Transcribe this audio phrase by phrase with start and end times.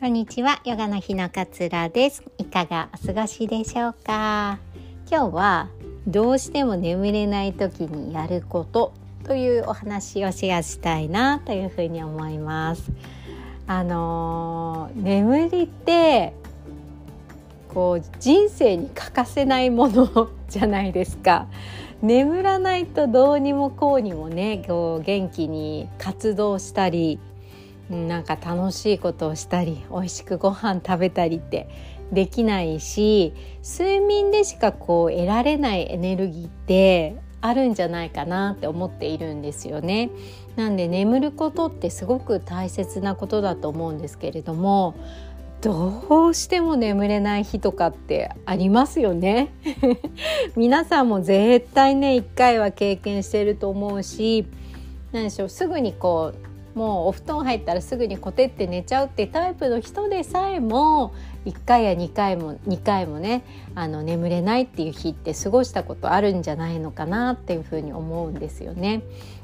[0.00, 2.24] こんにちは、ヨガの日のかつらです。
[2.38, 4.58] いかがお過ごしでしょうか？
[5.10, 5.68] 今日は
[6.06, 8.94] どうしても眠れない時にやること
[9.24, 12.90] というお話をシェアしたいなというふうに思います。
[13.66, 16.32] あのー、眠りって
[17.74, 21.46] こう人生に欠かせないものじゃないですか。
[22.00, 27.18] 眠らないとどうにもこうにもねこう元気に活動したり
[27.90, 31.68] なんか楽しいことをしたり美味しくご飯食べたりって
[32.12, 40.10] できないし睡眠でしかこう得られないエネルギーってあるんじゃないかなって思っているんですよね。
[40.56, 44.94] なんで眠ることってすごく大切なことだと思うんですけれども
[45.62, 49.52] どうしても眠れない日とかってありますよね
[50.56, 54.46] 皆さんも絶対ね一回は経験してると思うし
[55.12, 56.49] 何でしょうすぐにこう
[56.80, 61.12] もうお布団入ったらすぐにコテって寝ちゃうってタイプの人でさえも
[61.44, 69.02] 1回や2回も2回もねあの眠れないっていう日って過ごしたことあるんじゃないのかなっていうふうに思うんですよね。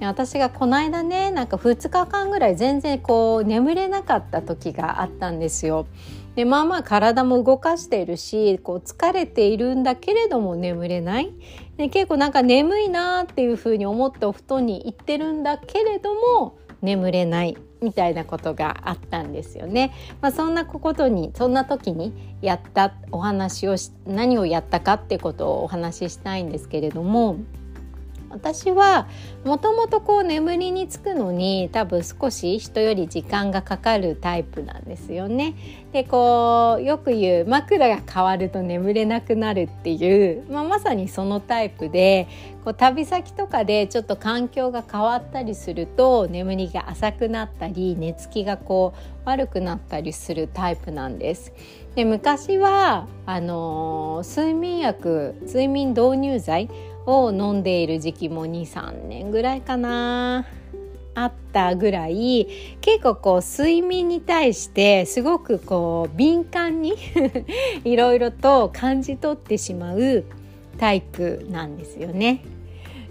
[0.00, 5.84] 私がこの間ねなんか2日間ぐらい全然こう眠れなかった時があったんですよ。
[6.34, 11.30] でまあまあ体も動かしているしこう疲れているんだけれども眠れない
[11.76, 19.92] で結構なんか眠いなっていうふうに思ってお布団に行ってるんだけれども眠れないみたいなことがあったんですよね。
[20.20, 27.36] まあ、そんなことにそんな時にやったお話をし何をやったかってことをお話ししたいんですけれども
[28.30, 29.08] 私は
[29.44, 35.54] もともとこう眠りにつくのに多分少し人より時間がかかるタイプなんですよね。
[35.92, 42.28] でこうよく言う枕が変わると眠れなくなるっていう、まあ、まさにそのタイプで
[42.64, 51.52] こう旅先とかでちょっと環境が変わったりすると眠りが浅くなったり寝つきがこう悪くなったりするタイプなんです。
[51.94, 56.70] で昔はあの、睡眠薬睡眠導入剤
[57.08, 60.46] を飲んでいる時期も23年ぐらいかな
[61.14, 62.46] あったぐらい
[62.80, 66.94] 結構こう睡眠に対してすごくこう敏感に
[67.84, 70.24] いろいろと感じ取ってしまう
[70.78, 72.42] タイプなんですよね。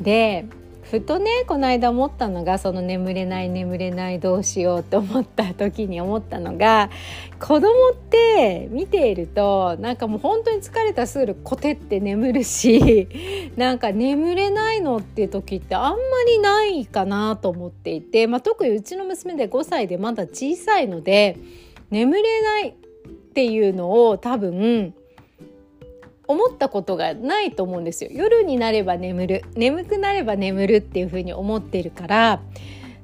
[0.00, 0.44] で
[0.90, 6.88] ふとねこの間思ったのがその眠れない眠れないどうしようと思った時に思ったのが
[7.38, 13.06] 子供って見ているとなんかもう本当に疲れたすぐコテって眠るし
[13.56, 21.36] なんか眠れないのっていう時ってあんまりないかなと思っていて、まあ、特にうちの娘で5歳でまだ小さいので
[21.90, 22.72] 眠れないっ
[23.34, 24.94] ていうのを多分
[26.28, 32.40] 思ったことがないと思うんですよ夜になれば眠る眠くなれば眠るっていうふうに思ってるから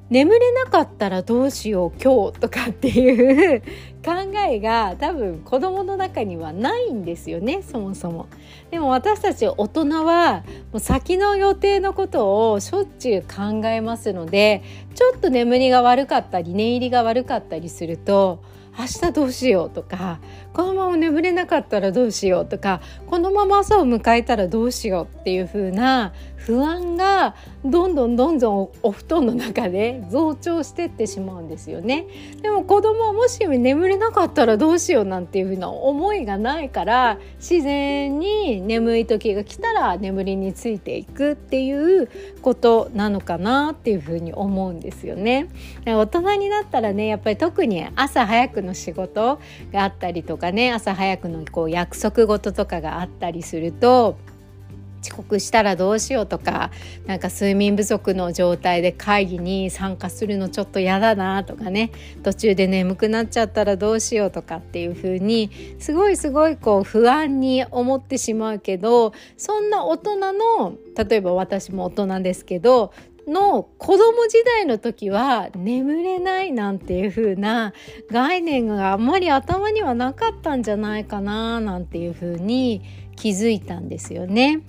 [0.09, 3.61] 眠れなかったらどうしよう今日とかっていう
[4.05, 8.27] 考えが多分子供の中にはないんですよねそもそも。
[8.69, 14.61] でも私たち大人はもう先の予定のことをしょっちゅう考えますので
[14.93, 18.43] ちょっと眠りが悪かったり寝入りが悪かったりすると
[18.77, 20.19] 明日どうしようとか
[20.53, 26.13] このまま眠れなかったらどうしようとかこのまま朝を迎えたらどうしようっていう風な
[26.45, 27.35] 不安が
[27.65, 32.05] どんどんどんどんお布団の中で増長してってしまうんですよね。
[32.43, 42.09] でも子供はもし眠れなかったらどうしようなんていう風な思いがないから自然に眠い時が来たら眠りについていくっていう
[42.43, 45.47] ことなのかなっていう風に思うんですよね。
[45.85, 49.39] 大人になったらねやっぱり特に朝早くの仕事
[49.71, 54.17] があったりとかね朝早くのこう約束事とかがあったりすると
[55.05, 56.71] 遅刻したらどうしようとか
[57.05, 61.91] なんか睡眠不足の状態で会議に参加するのちょっと嫌だなとかね
[62.23, 72.91] 途中で眠くなっちゃったらどうしようとかっていう風にすごいすごいこう不安に思ってしまうけどそんな大人の例えば私も大人ですけど
[73.27, 77.73] の子供時代の時は眠れないなんていう風な
[78.11, 82.83] 概念があんまり頭にはなかったんじゃないかななんていう風に
[83.15, 84.61] 気づいたんですよね。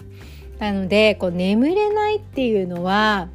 [0.59, 3.29] なのでこう眠れないっていうのは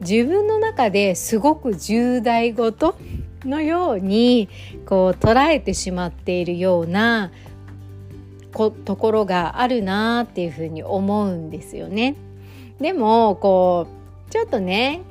[0.00, 2.94] 自分の中ですごく重大事
[3.44, 4.48] のように
[4.84, 7.30] こう捉えてしまっているような
[8.52, 12.16] こところがあるなっていうふうに思うんですよね。
[12.80, 14.01] でもこう
[14.32, 15.02] ちょっとね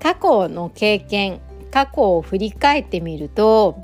[0.00, 3.76] 過去の経験過去を振り返ってみると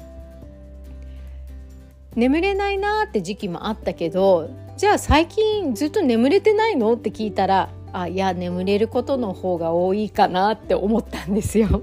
[2.16, 4.48] 眠れないなって時期もあったけど
[4.78, 6.94] じゃあ最近ずっと眠れてないの？
[6.94, 11.82] って聞いたらあいや眠れることの方が多いかなって思ったんですよ。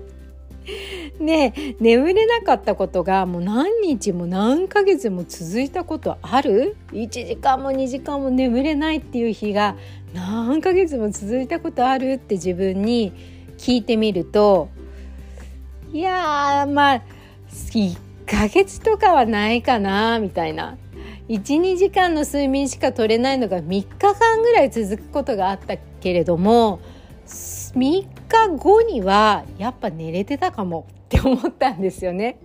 [1.19, 9.75] で眠れなかったことがもう何日も何ヶ月も続いたことある？1時間も2時間も眠れないっていう日が
[10.13, 13.12] 何ヶ月も続いたことあるって自分に
[13.57, 14.69] 聞いてみると
[15.92, 17.01] いやまあ
[17.51, 20.77] 1ヶ月とかはないかなみたいな。
[21.30, 26.80] 12時間の睡眠しか取れないのが3日間ぐらい続くことがあったけれども
[27.29, 28.07] 3日
[28.57, 32.39] 後にはやっぱ寝れてたかもって思ったんですよね。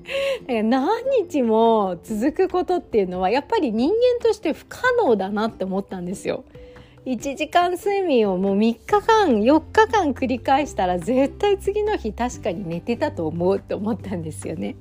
[0.48, 0.88] 何
[1.28, 6.44] 日も続くことっていうのはやっぱり人間として不可能だなって思ったんですよ。
[7.06, 14.74] 1時間睡眠をもう3日間4日間繰り返したら絶対次の日確かに寝てたと思うって思ったんですよね。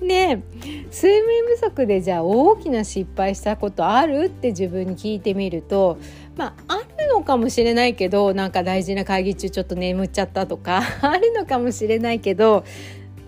[0.00, 0.42] で
[0.90, 5.98] 睡眠不足でじゃあ大きな失敗したことあるって自分に聞いてみると
[6.36, 12.64] まああるのかもしれないけどなんか大事な会議中ちょっと眠っちゃったとか あるのかもしれないけど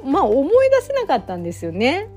[0.04, 2.08] まあ思い出せなかったんですよね。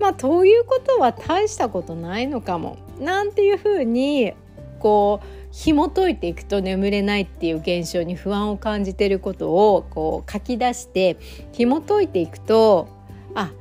[0.00, 4.32] まあということは大したことないのかもなんていうふうに
[4.80, 11.16] こう紐解いていくと眠れないっていう現象に不安を感じてることをこう書き出して
[11.52, 12.88] 紐解いていくと
[13.34, 13.52] あ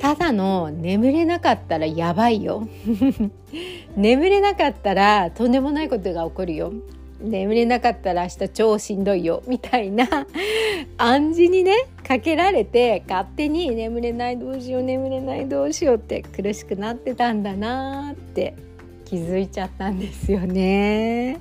[0.00, 2.66] ただの眠れなかったらやばいよ。
[3.96, 6.72] 眠れなかったらとんでもないことが起こるよ。
[7.20, 9.42] 眠れなかったら明日超しんどいよ。
[9.46, 10.06] みたいな
[10.96, 18.54] 暗示にねかけられて勝手に眠れないどうしよう眠れないどうしようって苦しくなってたんだなって
[19.04, 21.36] 気づいちゃったんですよね。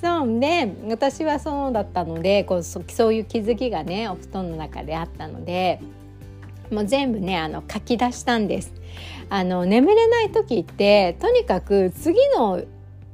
[0.00, 0.38] そう。
[0.38, 5.80] で私はそうだったのでこうそういう気づきがねお布団の中であったので
[6.72, 8.72] もう全部ねあの書き出したんです。
[9.28, 12.62] あの眠れない時ってとにかく次の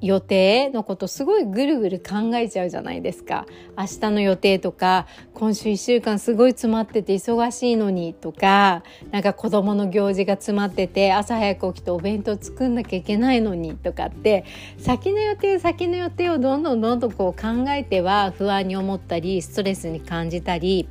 [0.01, 3.47] 予定のことすごいぐるぐる考えちゃうじゃないですか
[3.77, 14.45] 明日の予定とか今週1週間すごい詰まってて忙しいのにとかなんか子供の行事が詰まってて朝早く起きてお弁当作んなきゃいけないのにとかって
[14.79, 20.89] 先の予定先の予定をどんどんどんどんこう考えては不安に思ったりストレスに感じたり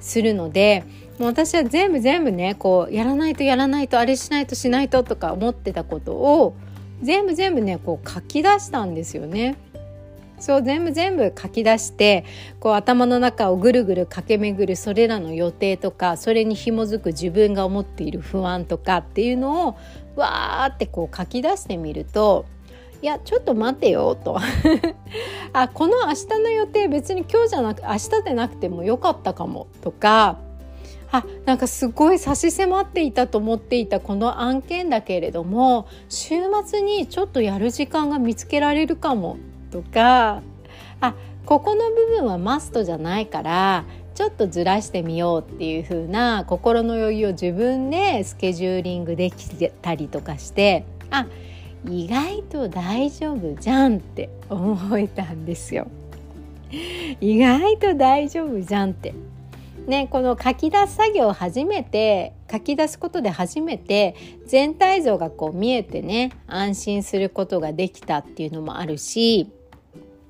[0.00, 0.84] するので
[1.18, 6.56] もう私は全部全部ねこうやらないとやらないとあれしないとしないととか思ってたことを
[7.02, 9.56] 全部全部ねこう書き出したんですよね。
[10.40, 12.24] そう全部全部書き出して
[12.60, 19.76] こう頭の中をぐるぐる駆け巡るそれらの予定とかそれに紐づく自分が思っている不安とかっていうのを
[20.14, 22.46] わーってこう書き出してみると
[23.00, 24.38] いやちょっと待てよと。
[25.52, 30.38] あこの明日の予定別に今日じゃなく明日でなくてもよかったかもとか。
[31.10, 36.34] あなんかすごい差し迫っていたと思っていたこの案件だけれども週
[36.66, 39.38] 末にちょっとやる時間が見つけられるかも
[39.70, 40.42] とか。
[41.00, 41.14] あ
[41.46, 49.48] ここの部分はマストじゃないからちょっとずらしてみようっていう風な心の余裕を自分でスケジューリングでき
[49.80, 50.84] たりとかして。
[51.10, 51.26] あ
[51.86, 55.88] 意外と大丈夫じゃんって思えたんですよ。
[57.20, 59.14] 意外と大丈夫じゃんって
[59.88, 64.14] ね、この書き出す作業を初めて書き出すことで初めて
[64.46, 69.50] 全体像がこう見えてね安心することができたっていうのもあるし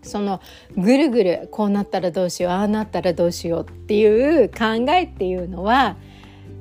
[0.03, 0.41] その
[0.77, 5.97] ぐるぐるこうなったらどうしようああなったらどうしようっていう考えっていうのは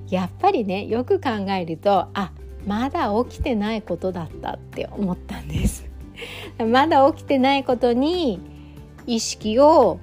[0.09, 2.31] やっぱりねよく考えるとあ
[2.67, 5.87] まだ起きてないことだったって思ったんです。
[6.69, 8.41] まだ起きてないことに
[9.07, 9.99] 意識を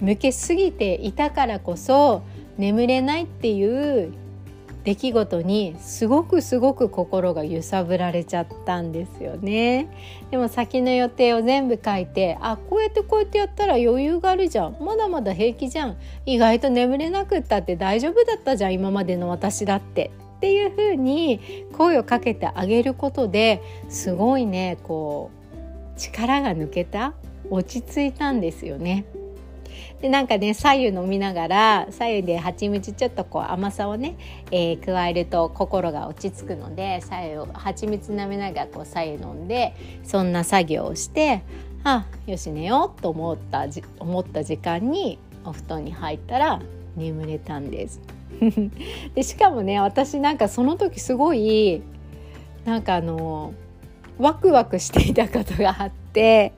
[0.00, 2.22] 向けすぎていたからこそ
[2.58, 4.12] 眠れないっていう
[4.84, 9.88] 出来事にすごくすごく心が揺さぶられちゃったんですよね。
[10.30, 14.76] でも先の予定を全部書いてあこうやってこうやってやったら余裕があるじゃん。
[14.80, 15.96] まだまだ平気じゃん。
[16.26, 20.10] 意外と眠れなくったって大丈夫だったじゃん今までの私だって。
[20.36, 21.40] っていうふうに
[21.72, 25.30] 声をかけてあげることですごいねこ
[25.96, 27.14] う力が抜けた
[27.48, 29.06] 落ち着いたんですよね。
[30.00, 34.16] でなんかね左右飲みながら左右で蜂蜜ちょっとこう甘さをね、
[34.50, 39.74] えー、加えると心が落ち着くので左右蜂蜜舐めながらこう左右飲んで
[40.04, 41.42] そんな作業をして
[41.82, 43.66] あよし寝ようと思った
[43.98, 46.60] 思った時間にお布団に入ったら
[46.96, 48.15] 眠れたんです。
[49.14, 51.82] でしかもね私なんかその時すごい
[52.64, 53.54] なんかあの
[54.18, 56.52] ワクワクしていたことがあって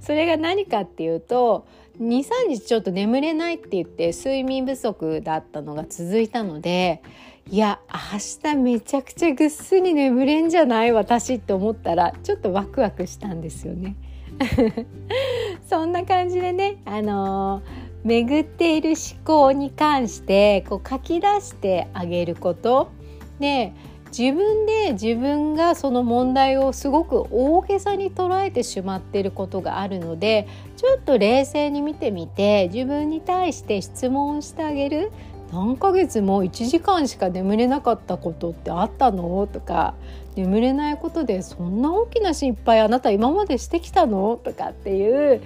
[0.00, 1.66] それが何かっていうと
[2.00, 7.02] 23日ちょっと眠れないって言って睡眠不足だったのが続いたので
[7.50, 7.78] いや
[8.12, 10.92] 明日めちゃくちゃぐっすり眠れんじゃない？
[10.92, 13.94] 私って思ったらちょっとワクワクしたんですよね。
[15.68, 17.62] そんな感じでね、あのー、
[18.06, 22.88] 巡っている思考に関してこう書き出してあげること。
[23.40, 23.72] で
[24.16, 35.10] 自分で自分がその問題をすごく大げさに捉えてしまっていることがあるのでちょっと冷静に見てみて自分に対して質問してあげる。
[35.52, 39.46] 何ヶ月も1時間しか眠れなかったことってあったの？
[39.46, 39.94] とか
[40.36, 44.36] 眠れないことでそんな大きな心配あなた今までしてきたの？
[44.36, 45.40] とかっていう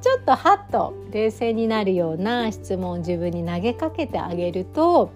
[0.00, 5.10] ちょっとハッと冷静になるような質問を自分に投げかけてあげると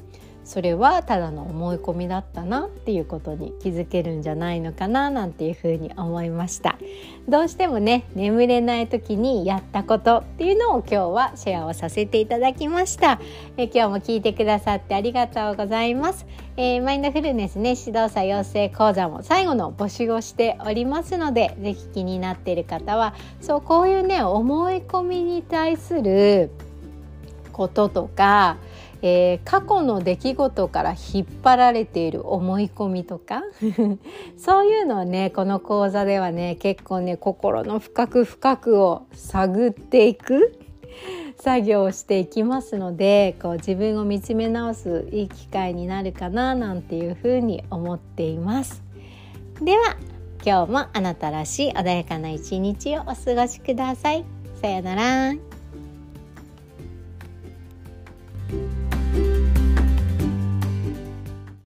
[0.49, 6.79] それはただの思い込みだったなっていうことに気づけるんじゃないのかななんていうふうに思いました。
[7.29, 13.21] どうしてもね眠れない時にやったことっていうのを今日はシェアをさせていただきました。
[13.59, 16.25] え今日も聞いてくださってありがとうございます、
[16.57, 26.51] えー、マインドフルネスね指導者養成講座も最後の募集をしておりますので是非気になっている方はそうこういうね思い込みに対する
[27.53, 28.57] こととか
[29.03, 33.43] えー、過去の出来事から引っ張られている思い込みとか？
[34.37, 40.59] そういうのをねこの講座ではね結構ね心の深く深くを探っていく
[41.39, 48.83] 作業をしていきますのでこう自分を見つめ直すいい機会になるかななんていうふうに思っています。
[49.63, 49.97] では
[50.45, 54.25] 今日もあなたらしい穏やかな一日をお過ごしください。
[54.61, 55.48] さよなら。